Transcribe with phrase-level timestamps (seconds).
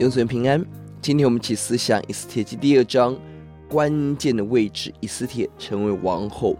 [0.00, 0.64] 永存平安。
[1.02, 3.14] 今天我们一起思想以斯帖记第二章
[3.68, 4.90] 关键的位置。
[5.00, 6.56] 以斯帖成为王后，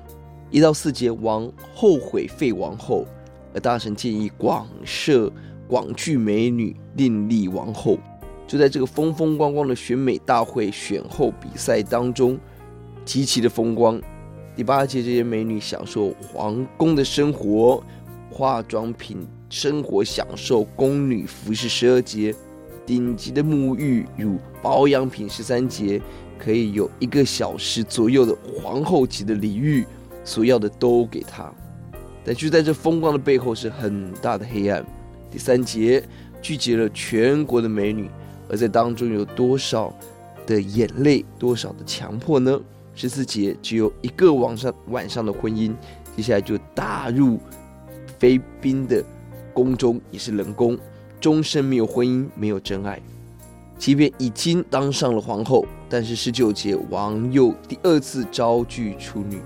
[0.50, 3.06] 一到四节，王后悔废王后，
[3.54, 5.32] 而大臣建议广设
[5.66, 7.98] 广聚美女，另立王后。
[8.46, 12.38] 就在这个风风光光的选美大会选后比赛当中，
[13.06, 13.98] 极其的风光。
[14.54, 17.82] 第八节，这些美女享受皇宫的生活，
[18.30, 22.34] 化妆品生活享受，宫女服饰十二节。
[22.90, 26.02] 顶级的沐浴乳、保养品十三节，
[26.36, 29.86] 可以有一个小时左右的皇后级的礼遇，
[30.24, 31.54] 所要的都给他。
[32.24, 34.84] 但就在这风光的背后，是很大的黑暗。
[35.30, 36.02] 第三节
[36.42, 38.10] 聚集了全国的美女，
[38.48, 39.96] 而在当中有多少
[40.44, 42.60] 的眼泪，多少的强迫呢？
[42.96, 45.72] 十四节只有一个晚上晚上的婚姻，
[46.16, 47.38] 接下来就打入
[48.18, 49.00] 妃嫔的
[49.54, 50.76] 宫中，也是冷宫。
[51.20, 53.00] 终身没有婚姻，没有真爱。
[53.78, 59.40] 即便已经当上了皇后，但是十九节王又第二次招聚处女，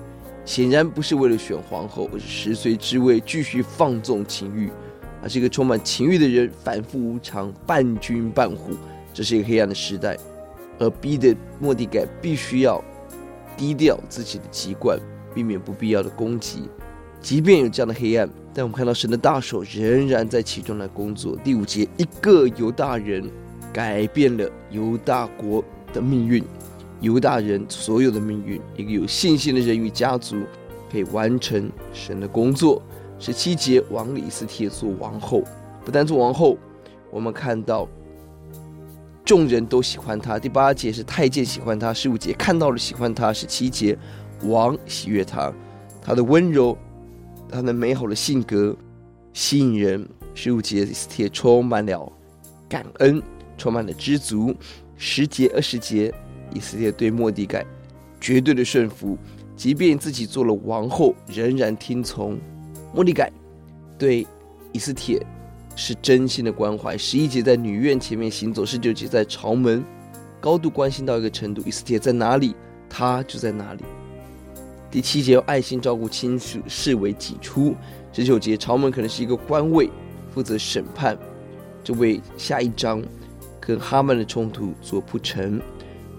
[0.44, 4.70] 显然不是为了选皇后，而是食髓知味，继续放纵情欲。
[5.22, 8.72] 而这个充满情欲的人反复无常，伴君伴虎，
[9.12, 10.16] 这是一个黑暗的时代，
[10.78, 12.82] 而逼得莫迪改必须要
[13.56, 14.98] 低调自己的籍贯，
[15.32, 16.68] 避免不必要的攻击。
[17.20, 21.36] 即便有这样的黑暗，但我们看到神的大手仍然在其中来工作。
[21.42, 23.28] 第五节，一个犹大人
[23.72, 26.44] 改变了犹大国的命运，
[27.00, 28.60] 犹大人所有的命运。
[28.76, 30.36] 一个有信心的人与家族
[30.88, 32.80] 可以完成神的工作。
[33.18, 35.42] 十七节，王以斯帖做王后，
[35.84, 36.56] 不但做王后，
[37.10, 37.88] 我们看到
[39.24, 40.38] 众人都喜欢她。
[40.38, 43.98] 第八节是太监喜欢她，十五节看到了喜欢她，十七节
[44.44, 45.52] 王喜悦她，
[46.00, 46.78] 她的温柔。
[47.54, 48.76] 他的美好的性格
[49.32, 50.06] 吸引人。
[50.34, 52.12] 十五节，以斯帖充满了
[52.68, 53.22] 感恩，
[53.56, 54.52] 充满了知足。
[54.96, 56.12] 十节、二十节，
[56.52, 57.64] 以斯帖对莫迪改
[58.20, 59.16] 绝对的顺服，
[59.54, 62.36] 即便自己做了王后，仍然听从。
[62.92, 63.30] 莫迪改
[63.96, 64.26] 对
[64.72, 65.24] 以斯帖
[65.76, 66.98] 是真心的关怀。
[66.98, 69.84] 十一节在女院前面行走，十九节在朝门
[70.40, 72.56] 高度关心到一个程度，以斯帖在哪里，
[72.88, 73.84] 他就在哪里。
[74.94, 77.74] 第七节要爱心照顾亲属，视为己出。
[78.12, 79.90] 十九节朝门可能是一个官位，
[80.30, 81.18] 负责审判，
[81.82, 83.02] 这为下一章
[83.58, 85.60] 跟哈曼的冲突做铺陈。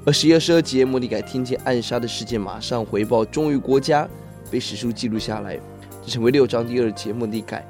[0.06, 4.06] 而十一、二十二节，末底改听见暗杀的事件，马上回报忠于国家，
[4.52, 5.58] 被史书记录下来，
[6.04, 7.66] 这成为六章第二节末底改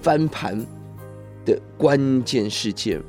[0.00, 0.64] 翻盘
[1.44, 3.02] 的关键事件。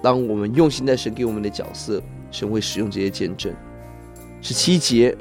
[0.00, 3.52] 当我们用心在神给我们的角色，神会使用这些见证。
[4.40, 5.16] 十七节。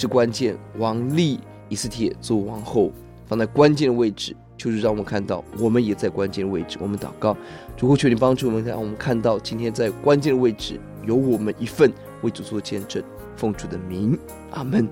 [0.00, 1.38] 是关键，王立
[1.68, 2.90] 以斯帖做王后，
[3.26, 6.78] 放在关键的位置，就是让我们看到，我们也在关键的位置。
[6.80, 7.36] 我们祷告，
[7.76, 13.02] 主求你帮助我们，让我们看到今天在关键的位置有我们一份，为主做见证，
[13.36, 14.18] 奉主的名，
[14.52, 14.88] 阿门。